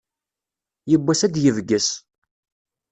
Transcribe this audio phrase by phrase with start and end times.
[0.89, 1.89] Yiwwas ad d-yebges.